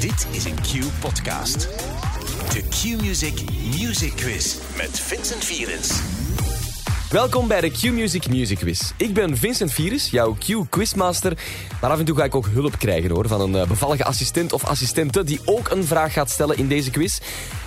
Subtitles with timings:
[0.00, 1.68] Dit is een Q-podcast.
[2.52, 3.40] De Q-Music
[3.78, 6.00] Music Quiz met Vincent Vierens.
[7.10, 8.92] Welkom bij de Q-Music Music Quiz.
[8.96, 11.38] Ik ben Vincent Virus, jouw Q-quizmaster.
[11.80, 14.52] Maar af en toe ga ik ook hulp krijgen hoor, van een eh, bevallige assistent
[14.52, 17.18] of assistente die ook een vraag gaat stellen in deze quiz.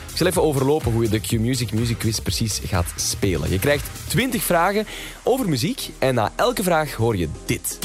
[0.09, 3.49] Ik zal even overlopen hoe je de Q-Music Music Quiz precies gaat spelen.
[3.49, 4.87] Je krijgt 20 vragen
[5.23, 7.79] over muziek en na elke vraag hoor je dit.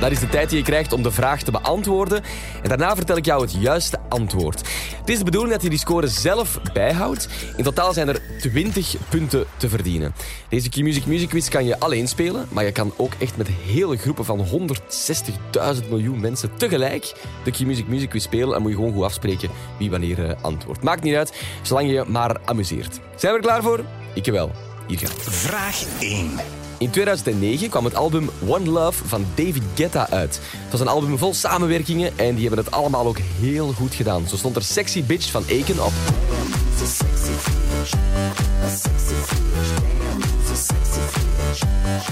[0.00, 2.22] Dat is de tijd die je krijgt om de vraag te beantwoorden.
[2.62, 4.60] En daarna vertel ik jou het juiste antwoord.
[4.98, 7.28] Het is de bedoeling dat je die score zelf bijhoudt.
[7.56, 10.14] In totaal zijn er 20 punten te verdienen.
[10.48, 13.96] Deze Q-Music Music Quiz kan je alleen spelen, maar je kan ook echt met hele
[13.96, 17.14] groepen van 160.000 miljoen mensen tegelijk
[17.44, 18.54] de Q-Music Music Quiz spelen.
[18.54, 20.82] En moet je gewoon goed afspreken wie wanneer uh, antwoordt.
[20.82, 23.00] Maakt niet uit, zolang je je maar amuseert.
[23.16, 23.84] Zijn we er klaar voor?
[24.14, 24.50] Ik wel.
[24.86, 26.59] Hier gaat Vraag 1.
[26.80, 30.40] In 2009 kwam het album One Love van David Guetta uit.
[30.52, 34.28] Het was een album vol samenwerkingen en die hebben het allemaal ook heel goed gedaan.
[34.28, 35.92] Zo stond er Sexy Bitch van Aiken op.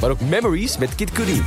[0.00, 1.42] Maar ook Memories met Kid Cudi.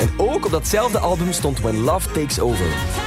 [0.00, 3.04] En ook op datzelfde album stond When Love Takes Over.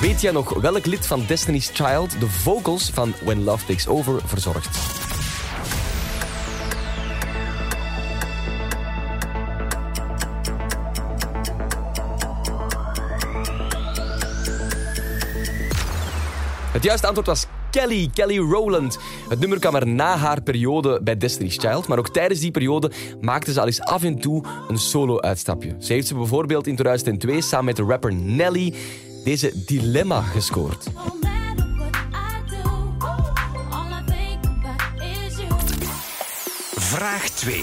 [0.00, 4.20] Weet jij nog welk lid van Destiny's Child de vocals van When Love Takes Over
[4.24, 4.78] verzorgt?
[16.72, 18.98] Het juiste antwoord was Kelly, Kelly Rowland.
[19.28, 22.90] Het nummer kwam er na haar periode bij Destiny's Child, maar ook tijdens die periode
[23.20, 25.76] maakte ze al eens af en toe een solo-uitstapje.
[25.78, 28.74] Ze heeft ze bijvoorbeeld in 2002 samen met de rapper Nelly
[29.24, 30.86] deze Dilemma gescoord.
[36.74, 37.62] Vraag 2.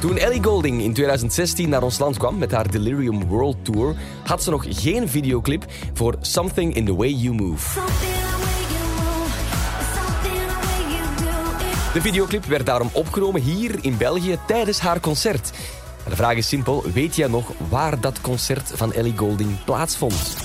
[0.00, 4.42] Toen Ellie Golding in 2016 naar ons land kwam met haar Delirium World Tour, had
[4.42, 5.64] ze nog geen videoclip
[5.94, 7.80] voor Something in the Way You Move.
[11.92, 15.50] De videoclip werd daarom opgenomen hier in België tijdens haar concert.
[16.08, 20.36] De vraag is simpel, weet jij nog waar dat concert van Ellie Golding plaatsvond?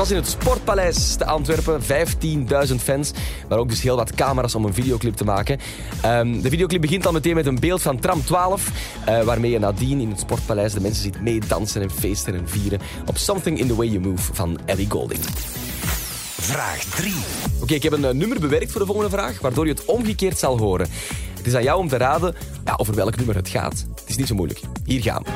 [0.00, 1.80] Was in het Sportpaleis te Antwerpen.
[2.68, 3.10] 15.000 fans,
[3.48, 5.58] maar ook dus heel wat camera's om een videoclip te maken.
[6.04, 8.70] Um, de videoclip begint al meteen met een beeld van Tram 12,
[9.08, 12.80] uh, waarmee je nadien in het Sportpaleis de mensen ziet meedansen en feesten en vieren
[13.06, 15.20] op Something in the Way You Move van Ellie Golding.
[16.40, 17.12] Vraag 3.
[17.54, 19.84] Oké, okay, ik heb een uh, nummer bewerkt voor de volgende vraag, waardoor je het
[19.84, 20.88] omgekeerd zal horen.
[21.36, 22.34] Het is aan jou om te raden
[22.64, 23.84] ja, over welk nummer het gaat.
[23.94, 24.60] Het is niet zo moeilijk.
[24.84, 25.30] Hier gaan we.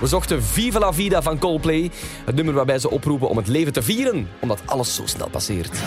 [0.00, 1.90] We zochten Viva la Vida van Coldplay.
[2.24, 5.80] Het nummer waarbij ze oproepen om het leven te vieren, omdat alles zo snel passeert.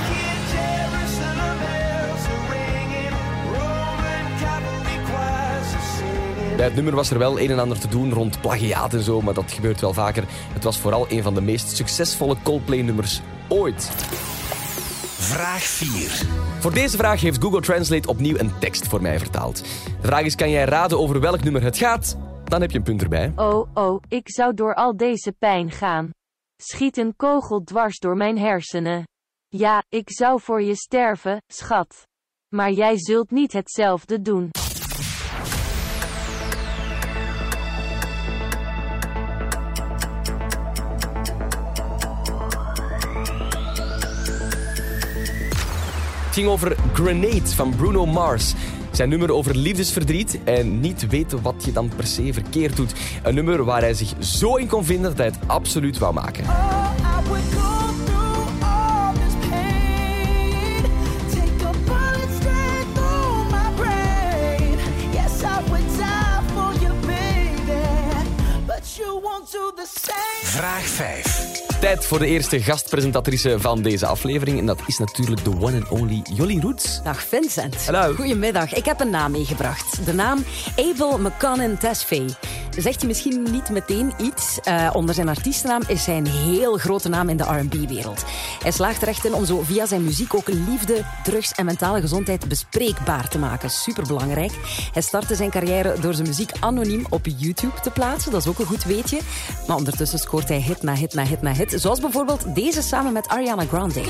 [6.55, 9.21] Bij het nummer was er wel een en ander te doen rond plagiaat en zo,
[9.21, 10.23] maar dat gebeurt wel vaker.
[10.53, 13.91] Het was vooral een van de meest succesvolle Coldplay-nummers ooit.
[15.17, 16.21] Vraag 4.
[16.59, 19.57] Voor deze vraag heeft Google Translate opnieuw een tekst voor mij vertaald.
[20.01, 22.17] De vraag is, kan jij raden over welk nummer het gaat?
[22.51, 23.31] Dan heb je een punt erbij.
[23.35, 26.09] Oh, oh, ik zou door al deze pijn gaan.
[26.55, 29.07] Schiet een kogel dwars door mijn hersenen.
[29.47, 32.07] Ja, ik zou voor je sterven, schat.
[32.55, 34.49] Maar jij zult niet hetzelfde doen.
[46.25, 48.53] Het ging over Grenade van Bruno Mars.
[48.91, 52.93] Zijn nummer over liefdesverdriet en niet weten wat je dan per se verkeerd doet.
[53.23, 56.43] Een nummer waar hij zich zo in kon vinden dat hij het absoluut wou maken.
[70.43, 71.61] Vraag 5.
[71.79, 74.59] Tijd voor de eerste gastpresentatrice van deze aflevering.
[74.59, 77.03] En dat is natuurlijk de one and only Jolly Roots.
[77.03, 77.85] Dag Vincent.
[77.85, 78.13] Hallo.
[78.13, 78.73] Goedemiddag.
[78.73, 80.05] Ik heb een naam meegebracht.
[80.05, 80.43] De naam
[80.75, 82.29] Abel McConnell Tesfaye.
[82.77, 84.59] Zegt je misschien niet meteen iets.
[84.67, 88.23] Uh, onder zijn artiestennaam is hij een heel grote naam in de R&B-wereld.
[88.61, 92.01] Hij slaagt er echt in om zo via zijn muziek ook liefde, drugs en mentale
[92.01, 93.69] gezondheid bespreekbaar te maken.
[93.69, 94.51] Superbelangrijk.
[94.93, 98.31] Hij startte zijn carrière door zijn muziek anoniem op YouTube te plaatsen.
[98.31, 99.19] Dat is ook een goed weetje.
[99.67, 101.73] Maar ondertussen scoort hij hit na hit na hit na hit.
[101.75, 104.01] Zoals bijvoorbeeld deze samen met Ariana Grande.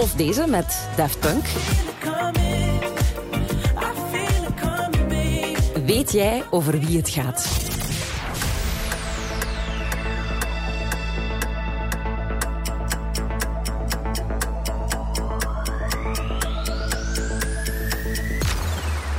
[0.00, 1.44] Of deze met Daft Punk.
[5.86, 7.68] Weet jij over wie het gaat?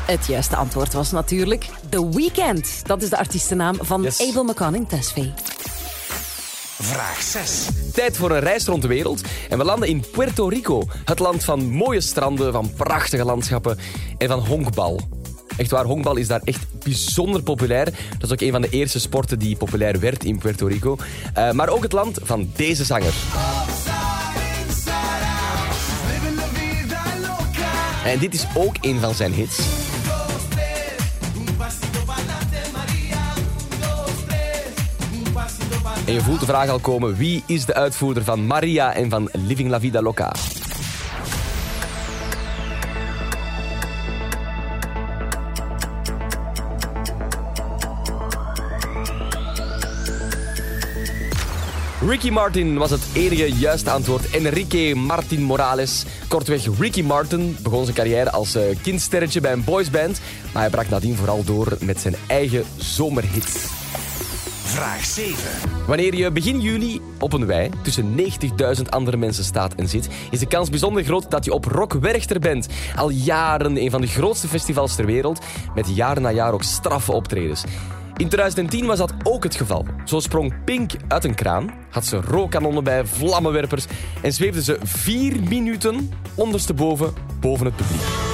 [0.05, 2.87] Het juiste antwoord was natuurlijk The Weeknd.
[2.87, 4.29] Dat is de artiestennaam van Yes.
[4.29, 5.50] Abel McCann in Tesfaye.
[6.91, 7.67] Vraag 6.
[7.93, 9.21] Tijd voor een reis rond de wereld.
[9.49, 10.87] En we landen in Puerto Rico.
[11.05, 13.77] Het land van mooie stranden, van prachtige landschappen
[14.17, 14.99] en van honkbal.
[15.57, 17.85] Echt waar, honkbal is daar echt bijzonder populair.
[17.85, 20.97] Dat is ook een van de eerste sporten die populair werd in Puerto Rico.
[21.33, 23.13] Eh, maar ook het land van deze zanger.
[28.05, 29.59] En dit is ook een van zijn hits.
[36.11, 39.29] En je voelt de vraag al komen, wie is de uitvoerder van Maria en van
[39.31, 40.31] Living La Vida Loca?
[52.07, 54.29] Ricky Martin was het enige juiste antwoord.
[54.29, 56.05] Enrique Martin Morales.
[56.27, 60.21] Kortweg, Ricky Martin begon zijn carrière als eh, kindsterretje bij een boysband.
[60.53, 63.70] Maar hij brak nadien vooral door met zijn eigen zomerhit.
[64.71, 65.35] Vraag 7.
[65.87, 68.15] Wanneer je begin juli op een wei tussen
[68.77, 71.93] 90.000 andere mensen staat en zit, is de kans bijzonder groot dat je op Rock
[71.93, 72.67] Werchter bent.
[72.95, 75.45] Al jaren een van de grootste festivals ter wereld,
[75.75, 77.63] met jaar na jaar ook straffe optredens.
[78.17, 79.85] In 2010 was dat ook het geval.
[80.05, 83.85] Zo sprong Pink uit een kraan, had ze rookkanonnen bij, vlammenwerpers
[84.21, 88.30] en zweefde ze vier minuten ondersteboven boven het publiek.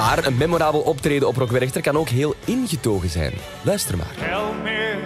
[0.00, 3.32] Maar een memorabel optreden op Rock Werchter kan ook heel ingetogen zijn.
[3.62, 4.14] Luister maar.
[4.16, 4.98] Help me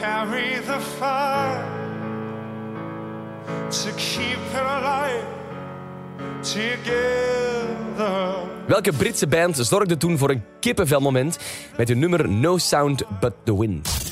[0.00, 1.64] carry the fire
[3.68, 5.24] to keep it alive
[6.40, 8.34] together.
[8.66, 11.38] Welke Britse band zorgde toen voor een kippenvelmoment
[11.76, 14.09] met hun nummer No Sound But The Wind?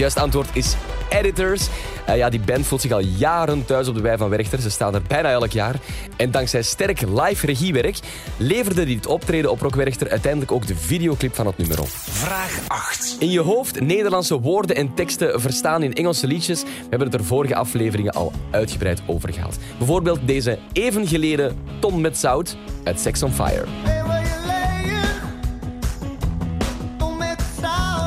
[0.00, 0.74] Juiste antwoord is
[1.08, 1.68] Editors.
[2.06, 4.60] Eh, ja, die band voelt zich al jaren thuis op de wei van Werchter.
[4.60, 5.74] Ze staan er bijna elk jaar.
[6.16, 7.98] En dankzij sterk live regiewerk
[8.36, 11.88] leverde dit optreden op Rock Werchter uiteindelijk ook de videoclip van het nummer op.
[11.88, 13.16] Vraag 8.
[13.18, 16.62] In je hoofd Nederlandse woorden en teksten verstaan in Engelse liedjes.
[16.62, 19.58] We hebben het er vorige afleveringen al uitgebreid over gehad.
[19.78, 23.99] Bijvoorbeeld deze even geleden Ton met zout uit Sex on Fire.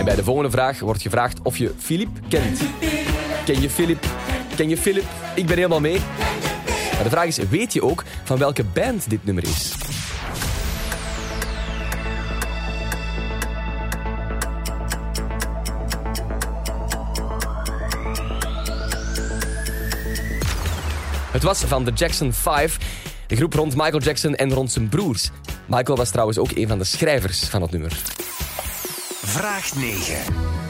[0.03, 2.61] Bij de volgende vraag wordt gevraagd of je Philip kent.
[3.45, 4.05] Ken je Philip?
[4.55, 5.03] Ken je Philip?
[5.35, 5.99] Ik ben helemaal mee.
[6.93, 9.73] Maar de vraag is, weet je ook van welke band dit nummer is?
[21.31, 22.77] Het was van de Jackson 5,
[23.27, 25.29] de groep rond Michael Jackson en rond zijn broers.
[25.65, 28.22] Michael was trouwens ook een van de schrijvers van het nummer.
[29.33, 30.15] Vraag 9.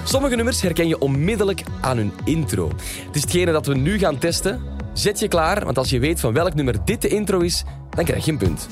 [0.04, 2.68] Sommige nummers herken je onmiddellijk aan hun intro.
[3.06, 4.62] Het is hetgene dat we nu gaan testen.
[4.94, 8.06] Zet je klaar, want als je weet van welk nummer dit de intro is, dan
[8.06, 8.68] krijg je een punt.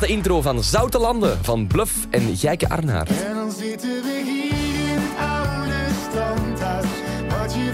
[0.00, 3.08] Was de intro van Zoute Landen van Bluff en Gijke Arnaert.
[3.08, 6.86] En dan zitten we hier in het oude standhuis.
[7.28, 7.72] Wat je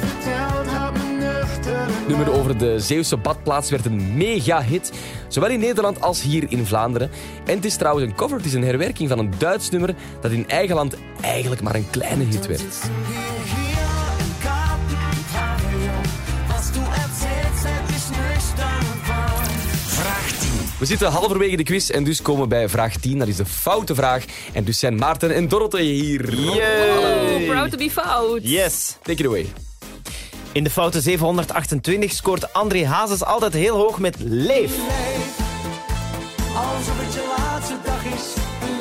[0.93, 1.87] me nuchter.
[1.87, 4.93] Het nummer over de Zeeuwse badplaats werd een mega-hit,
[5.29, 7.11] zowel in Nederland als hier in Vlaanderen.
[7.47, 10.31] En het is trouwens een cover, het is een herwerking van een Duits nummer dat
[10.31, 12.91] in eigen land eigenlijk maar een kleine hit werd.
[20.81, 23.19] We zitten halverwege de quiz en dus komen we bij vraag 10.
[23.19, 24.25] Dat is de foute vraag.
[24.53, 26.35] En dus zijn Maarten en Dorothee hier.
[26.35, 27.47] Yay.
[27.47, 28.41] Proud to be fout.
[28.43, 28.97] Yes.
[29.03, 29.47] Take it away.
[30.53, 34.73] In de foute 728 scoort André Hazes altijd heel hoog met Leef.
[36.55, 38.35] Alsof het je laatste dag is.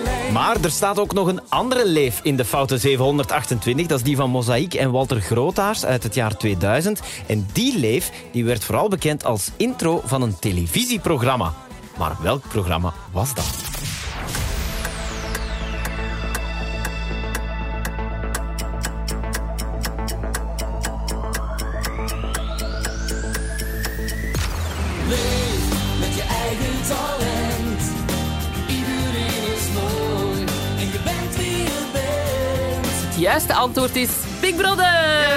[0.04, 0.32] Leef.
[0.32, 3.88] Maar er staat ook nog een andere Leef in de foute 728.
[3.88, 7.02] Dat is die van Mozaïek en Walter Grootaars uit het jaar 2000.
[7.26, 11.54] En die Leef die werd vooral bekend als intro van een televisieprogramma.
[12.00, 13.46] Maar welk programma was dat?
[26.00, 27.82] Met je eigen talent.
[28.68, 30.44] Iedereen is mooi.
[30.78, 32.86] En je bent wie je bent.
[33.06, 34.10] Het juiste antwoord is
[34.42, 35.28] Big Brother!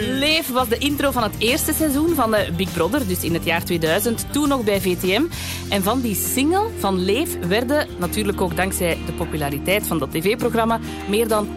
[0.00, 3.44] Leef was de intro van het eerste seizoen van de Big Brother, dus in het
[3.44, 5.22] jaar 2000, toen nog bij VTM.
[5.70, 10.80] En van die single van Leef werden, natuurlijk ook dankzij de populariteit van dat tv-programma,
[11.08, 11.48] meer dan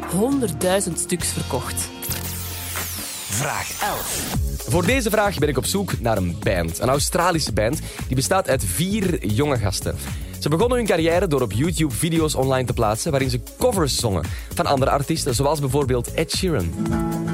[0.87, 1.89] 100.000 stuks verkocht.
[3.29, 4.41] Vraag 11.
[4.57, 6.79] Voor deze vraag ben ik op zoek naar een band.
[6.79, 9.95] Een Australische band die bestaat uit vier jonge gasten.
[10.39, 14.25] Ze begonnen hun carrière door op YouTube video's online te plaatsen waarin ze covers zongen
[14.53, 17.32] van andere artiesten, zoals bijvoorbeeld Ed Sheeran.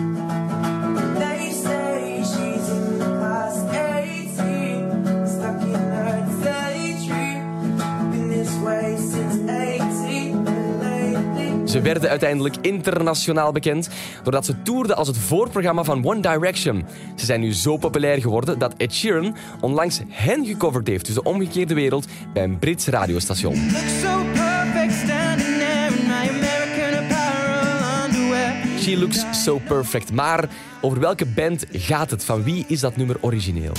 [11.79, 13.89] Ze werden uiteindelijk internationaal bekend
[14.24, 16.86] doordat ze toerden als het voorprogramma van One Direction.
[17.15, 21.24] Ze zijn nu zo populair geworden dat Ed Sheeran onlangs hen gecoverd heeft, dus de
[21.24, 23.53] omgekeerde wereld, bij een Brits radiostation.
[23.53, 28.53] Look so perfect standing there in my American apparel underwear.
[28.79, 30.12] She looks so perfect.
[30.13, 30.50] Maar
[30.81, 32.25] over welke band gaat het?
[32.25, 33.74] Van wie is dat nummer origineel?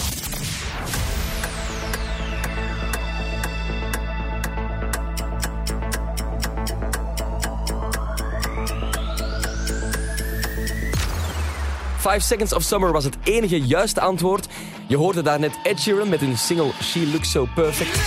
[12.10, 14.48] Five Seconds of Summer was het enige juiste antwoord.
[14.86, 17.98] Je hoorde daarnet Ed Sheeran met hun single She Looks So Perfect.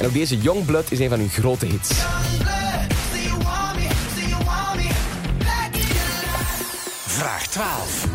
[0.00, 1.90] En ook deze Youngblood is een van hun grote hits.
[7.06, 8.07] Vraag 12.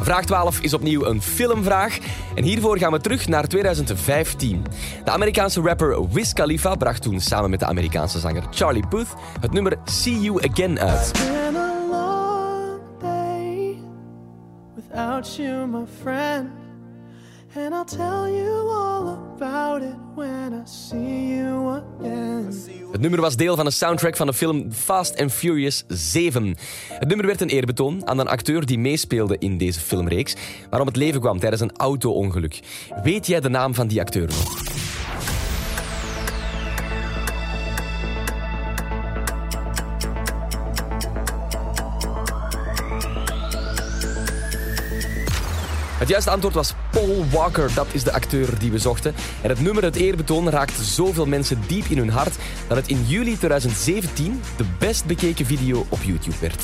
[0.00, 1.98] Vraag 12 is opnieuw een filmvraag.
[2.34, 4.64] En hiervoor gaan we terug naar 2015.
[5.04, 9.52] De Amerikaanse rapper Wiz Khalifa bracht toen samen met de Amerikaanse zanger Charlie Puth het
[9.52, 11.12] nummer See You Again uit.
[17.56, 22.52] And I'll tell you all about it when I see you again.
[22.92, 26.56] Het nummer was deel van de soundtrack van de film Fast and Furious 7.
[26.88, 30.34] Het nummer werd een eerbetoon aan een acteur die meespeelde in deze filmreeks,
[30.70, 32.60] maar om het leven kwam tijdens een auto-ongeluk.
[33.02, 34.66] Weet jij de naam van die acteur nog?
[45.98, 47.74] Het juiste antwoord was Paul Walker.
[47.74, 49.14] Dat is de acteur die we zochten.
[49.42, 52.36] En het nummer Het Eerbetoon raakte zoveel mensen diep in hun hart
[52.68, 56.62] dat het in juli 2017 de best bekeken video op YouTube werd.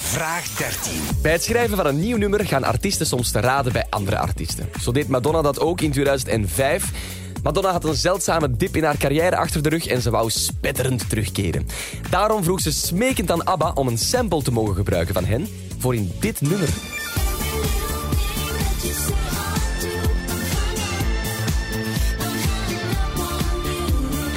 [0.00, 0.92] Vraag 13.
[1.22, 4.68] Bij het schrijven van een nieuw nummer gaan artiesten soms te raden bij andere artiesten.
[4.80, 6.90] Zo deed Madonna dat ook in 2005.
[7.42, 11.08] Madonna had een zeldzame dip in haar carrière achter de rug en ze wou spetterend
[11.08, 11.66] terugkeren.
[12.10, 15.48] Daarom vroeg ze smekend aan ABBA om een sample te mogen gebruiken van hen
[15.78, 16.68] voor in dit nummer.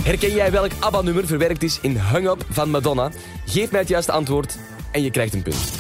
[0.04, 3.12] Herken jij welk ABBA-nummer verwerkt is in Hung Up van Madonna?
[3.46, 4.58] Geef mij het juiste antwoord
[4.92, 5.72] en je krijgt een punt.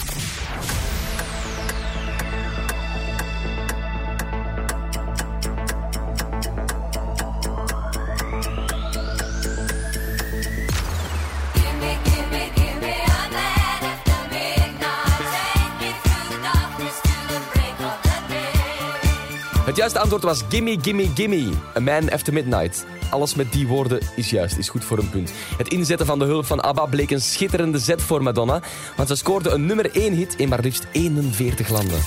[19.65, 21.49] Het juiste antwoord was Gimme, Gimme, Gimme.
[21.75, 22.85] A Man After Midnight.
[23.11, 25.31] Alles met die woorden is juist, is goed voor een punt.
[25.57, 28.61] Het inzetten van de hulp van ABBA bleek een schitterende zet voor Madonna,
[28.95, 31.99] want ze scoorde een nummer 1 hit in maar liefst 41 landen.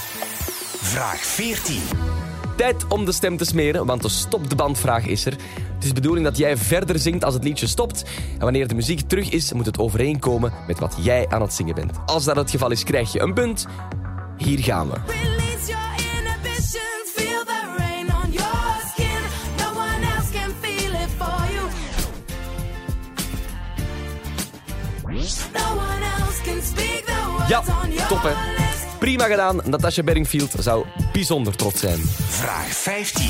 [0.80, 1.80] Vraag 14.
[2.56, 5.32] Tijd om de stem te smeren, want de stop de bandvraag is er.
[5.74, 8.04] Het is de bedoeling dat jij verder zingt als het liedje stopt.
[8.32, 11.74] En wanneer de muziek terug is, moet het overeenkomen met wat jij aan het zingen
[11.74, 11.92] bent.
[12.06, 13.66] Als dat het geval is, krijg je een punt.
[14.36, 15.33] Hier gaan we.
[27.48, 27.62] Ja,
[28.08, 28.32] top hè.
[28.98, 29.60] Prima gedaan.
[29.64, 32.00] Natasha Bedingfield zou bijzonder trots zijn.
[32.28, 33.26] Vraag 15.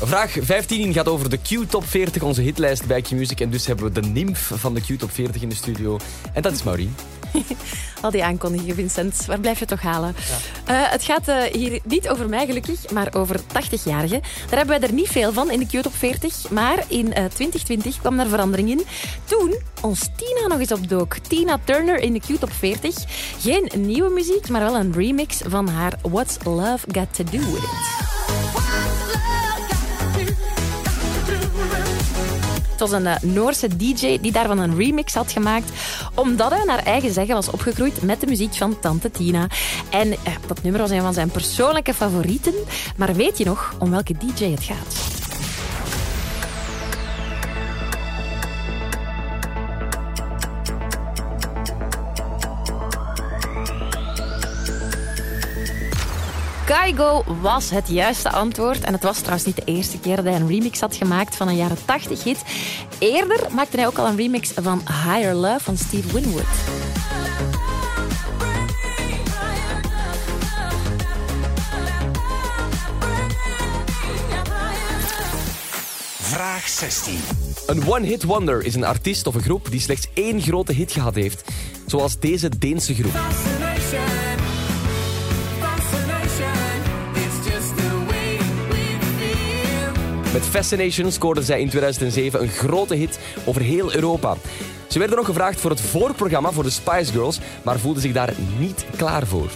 [0.00, 3.40] Vraag 15 gaat over de Q-top 40, onze hitlijst bij Q-Music.
[3.40, 5.98] En dus hebben we de nimf van de Q-top 40 in de studio.
[6.32, 6.94] En dat is Maureen.
[8.02, 9.24] Al die aankondigingen, Vincent.
[9.26, 10.16] Waar blijf je toch halen?
[10.64, 14.20] Eh, het gaat eh, hier niet over mij, gelukkig, maar over 80-jarigen.
[14.20, 16.50] Daar hebben wij er niet veel van in de Q-top 40.
[16.50, 18.82] Maar in eh, 2020 kwam er verandering in.
[19.24, 21.16] Toen ons Tina nog eens opdook.
[21.18, 22.94] Tina Turner in de Q-top 40.
[23.38, 27.62] Geen nieuwe muziek, maar wel een remix van haar What's Love Got To Do With
[27.62, 28.13] It.
[32.74, 35.70] Het was een eh, Noorse DJ die daarvan een remix had gemaakt,
[36.14, 39.46] omdat hij naar eigen zeggen was opgegroeid met de muziek van Tante Tina.
[39.90, 42.54] En eh, dat nummer was een van zijn persoonlijke favorieten.
[42.96, 45.13] Maar weet je nog om welke DJ het gaat?
[56.64, 58.80] Kaigo was het juiste antwoord.
[58.80, 61.48] En het was trouwens niet de eerste keer dat hij een remix had gemaakt van
[61.48, 62.42] een jaren 80 hit.
[62.98, 66.44] Eerder maakte hij ook al een remix van Higher Love van Steve Winwood.
[76.20, 77.18] Vraag 16.
[77.66, 81.14] Een one-hit wonder is een artiest of een groep die slechts één grote hit gehad
[81.14, 81.50] heeft.
[81.86, 83.53] Zoals deze Deense groep.
[90.34, 94.36] Met Fascination scoorden zij in 2007 een grote hit over heel Europa.
[94.88, 98.32] Ze werden nog gevraagd voor het voorprogramma voor de Spice Girls, maar voelden zich daar
[98.58, 99.50] niet klaar voor.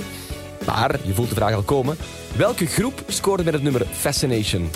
[0.67, 1.97] Maar, je voelt de vraag al komen,
[2.37, 4.71] welke groep scoorde met het nummer Fascination?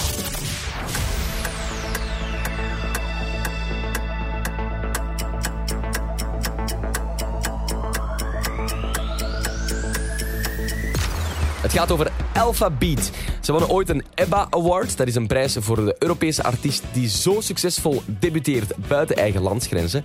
[11.63, 13.11] Het gaat over Alpha Beat.
[13.41, 14.97] Ze wonnen ooit een EBBA Award.
[14.97, 20.05] Dat is een prijs voor de Europese artiest die zo succesvol debuteert buiten eigen landsgrenzen.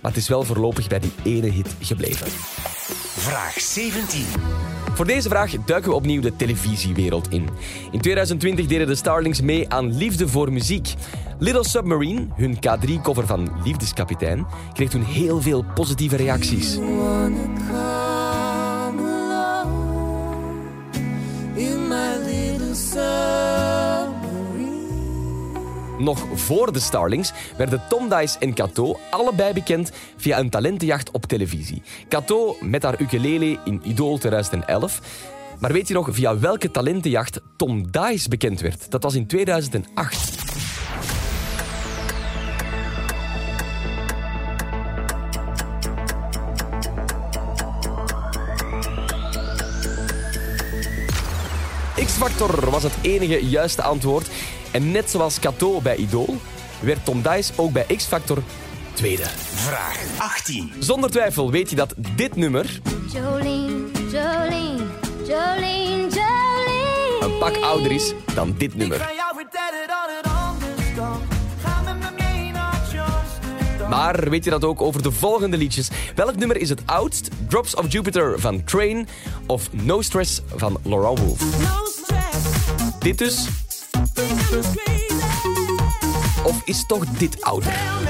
[0.00, 2.26] Maar het is wel voorlopig bij die ene hit gebleven.
[3.16, 4.24] Vraag 17.
[4.94, 7.48] Voor deze vraag duiken we opnieuw de televisiewereld in.
[7.90, 10.94] In 2020 deden de Starlings mee aan Liefde voor Muziek.
[11.38, 16.78] Little Submarine, hun K3-cover van Liefdeskapitein, kreeg toen heel veel positieve reacties.
[26.02, 31.26] Nog voor de Starlings werden Tom Dice en Kato allebei bekend via een talentenjacht op
[31.26, 31.82] televisie.
[32.08, 35.00] Kato met haar ukulele in Idol 2011.
[35.58, 38.90] Maar weet je nog via welke talentenjacht Tom Dice bekend werd?
[38.90, 40.40] Dat was in 2008.
[52.04, 54.30] X-Factor was het enige juiste antwoord.
[54.72, 56.36] En net zoals Kato bij Idol,
[56.80, 58.42] werd Tom Dice ook bij X-Factor
[58.92, 59.24] tweede.
[59.54, 60.72] Vraag 18.
[60.78, 62.80] Zonder twijfel weet je dat dit nummer
[63.12, 64.84] Jolene, Jolene,
[65.26, 67.18] Jolene, Jolene.
[67.20, 69.10] een pak ouder is dan dit nummer.
[73.88, 75.88] Maar weet je dat ook over de volgende liedjes?
[76.14, 77.28] Welk nummer is het oudst?
[77.48, 79.08] Drops of Jupiter van Train
[79.46, 81.40] of No Stress van Laurent Wolf?
[82.98, 83.48] Dit dus?
[86.44, 88.01] Of is toch dit ouder?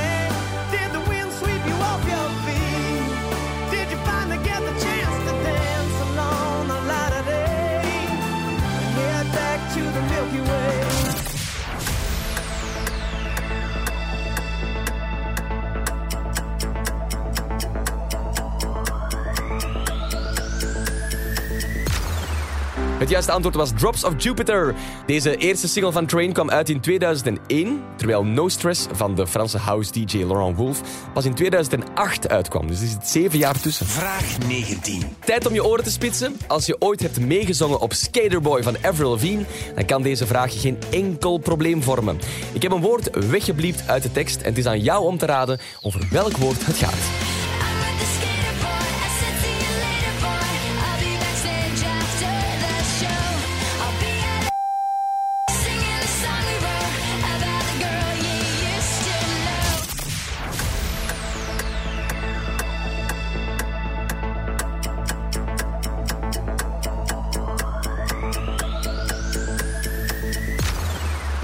[23.13, 24.75] Juiste antwoord was Drops of Jupiter.
[25.07, 29.59] Deze eerste single van Train kwam uit in 2001, terwijl No Stress van de Franse
[29.59, 30.81] house DJ Laurent Wolf
[31.15, 32.67] pas in 2008 uitkwam.
[32.67, 33.87] Dus er zit zeven jaar tussen.
[33.87, 35.03] Vraag 19.
[35.25, 36.37] Tijd om je oren te spitsen.
[36.47, 39.45] Als je ooit hebt meegezongen op Skaterboy van Avril Lavigne,
[39.75, 42.19] dan kan deze vraag geen enkel probleem vormen.
[42.53, 45.27] Ik heb een woord weggebliept uit de tekst en het is aan jou om te
[45.27, 47.32] raden over welk woord het gaat.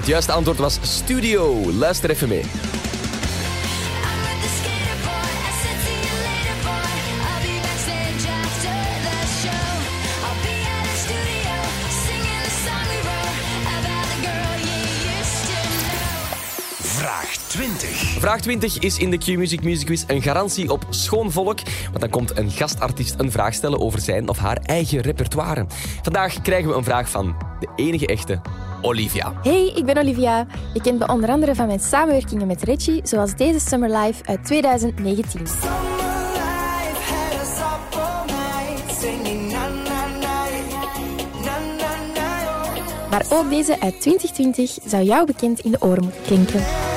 [0.09, 1.73] juiste antwoord was studio.
[1.73, 2.43] Luister even mee.
[16.81, 17.89] Vraag 20.
[18.19, 21.59] Vraag 20 is in de Q-Music Music Quiz een garantie op schoon volk.
[21.85, 25.67] Want dan komt een gastartiest een vraag stellen over zijn of haar eigen repertoire.
[26.03, 28.41] Vandaag krijgen we een vraag van de enige echte
[28.83, 29.33] Olivia.
[29.43, 30.47] Hey, ik ben Olivia.
[30.75, 34.45] Je kent me onder andere van mijn samenwerkingen met Reggie, zoals deze Summer Live uit
[34.45, 35.47] 2019.
[43.11, 46.88] Maar ook deze uit 2020 zou jou bekend in de oren moeten klinken.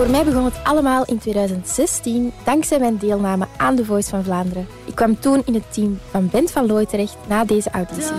[0.00, 4.66] Voor mij begon het allemaal in 2016 dankzij mijn deelname aan The Voice van Vlaanderen.
[4.84, 8.12] Ik kwam toen in het team van Bent van Looy terecht na deze auditie.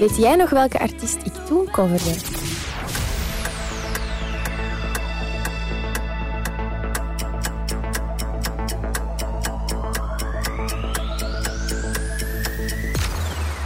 [0.00, 2.43] Weet jij nog welke artiest ik toen coverde?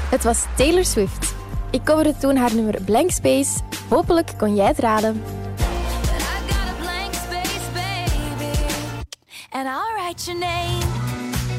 [0.09, 1.35] Het was Taylor Swift.
[1.71, 3.51] Ik coverde toen haar nummer Blank Space.
[3.88, 5.23] Hopelijk kon jij het raden.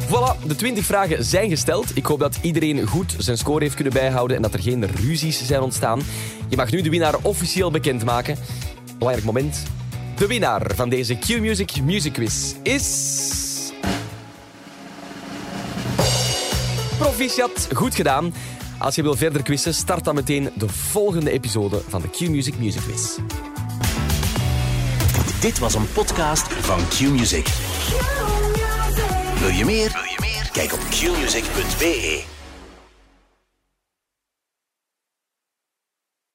[0.08, 1.98] Voilà, de 20 vragen zijn gesteld.
[1.98, 5.46] Ik hoop dat iedereen goed zijn score heeft kunnen bijhouden en dat er geen ruzies
[5.46, 6.02] zijn ontstaan.
[6.48, 8.38] Je mag nu de winnaar officieel bekendmaken.
[8.98, 9.64] Belangrijk moment.
[10.16, 13.39] De winnaar van deze Q-Music Music Quiz is...
[17.74, 18.34] Goed gedaan.
[18.78, 22.82] Als je wil verder quizzen, start dan meteen de volgende episode van de Q-Music Music
[22.82, 23.18] Quiz.
[25.40, 27.48] Dit was een podcast van Q-Music.
[29.40, 29.92] Wil je meer?
[29.92, 30.50] Wil je meer?
[30.52, 32.39] Kijk op qmusic.be.